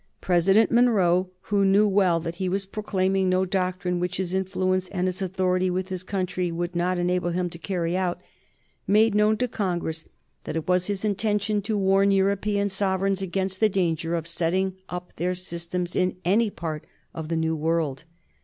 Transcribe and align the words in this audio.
President 0.19 0.71
Monroe, 0.71 1.29
who 1.51 1.63
knew 1.63 1.87
well 1.87 2.19
that 2.19 2.37
he 2.37 2.49
was 2.49 2.65
proclaiming 2.65 3.29
no 3.29 3.45
doctrine 3.45 3.99
which 3.99 4.17
his 4.17 4.33
influence 4.33 4.87
and 4.89 5.07
his 5.07 5.21
authority 5.21 5.69
with 5.69 5.89
his 5.89 6.01
country 6.01 6.51
would 6.51 6.75
not 6.75 6.97
enable 6.97 7.29
him 7.29 7.51
to 7.51 7.59
carry 7.59 7.95
out, 7.95 8.19
made 8.87 9.13
known 9.13 9.37
to 9.37 9.47
Congress 9.47 10.05
that 10.45 10.55
it 10.55 10.67
was 10.67 10.87
his 10.87 11.05
intention 11.05 11.61
to 11.61 11.77
warn 11.77 12.09
European 12.09 12.67
sovereigns 12.67 13.21
against 13.21 13.59
the 13.59 13.69
danger 13.69 14.15
of 14.15 14.27
setting 14.27 14.73
up 14.89 15.13
their 15.17 15.35
systems 15.35 15.95
in 15.95 16.15
any 16.25 16.49
part 16.49 16.83
of 17.13 17.27
the 17.27 17.37
New 17.37 17.55
World. 17.55 18.03